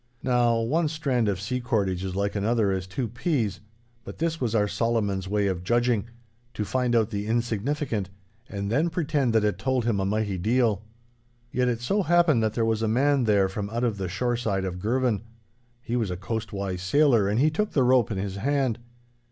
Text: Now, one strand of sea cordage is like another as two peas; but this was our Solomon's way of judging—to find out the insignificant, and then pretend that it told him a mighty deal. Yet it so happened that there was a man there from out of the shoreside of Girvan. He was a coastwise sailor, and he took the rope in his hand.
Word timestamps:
Now, 0.23 0.59
one 0.61 0.87
strand 0.87 1.29
of 1.29 1.39
sea 1.39 1.61
cordage 1.61 2.03
is 2.03 2.15
like 2.15 2.35
another 2.35 2.71
as 2.71 2.87
two 2.87 3.07
peas; 3.07 3.59
but 4.03 4.17
this 4.17 4.41
was 4.41 4.55
our 4.55 4.67
Solomon's 4.67 5.27
way 5.27 5.45
of 5.45 5.63
judging—to 5.63 6.65
find 6.65 6.95
out 6.95 7.11
the 7.11 7.27
insignificant, 7.27 8.09
and 8.49 8.71
then 8.71 8.89
pretend 8.89 9.31
that 9.33 9.43
it 9.43 9.59
told 9.59 9.85
him 9.85 9.99
a 9.99 10.05
mighty 10.07 10.39
deal. 10.39 10.81
Yet 11.51 11.67
it 11.67 11.81
so 11.81 12.01
happened 12.01 12.41
that 12.41 12.53
there 12.55 12.65
was 12.65 12.81
a 12.81 12.87
man 12.87 13.25
there 13.25 13.47
from 13.47 13.69
out 13.69 13.83
of 13.83 13.97
the 13.99 14.09
shoreside 14.09 14.65
of 14.65 14.79
Girvan. 14.79 15.21
He 15.83 15.95
was 15.95 16.09
a 16.09 16.17
coastwise 16.17 16.81
sailor, 16.81 17.29
and 17.29 17.39
he 17.39 17.51
took 17.51 17.73
the 17.73 17.83
rope 17.83 18.09
in 18.09 18.17
his 18.17 18.37
hand. 18.37 18.79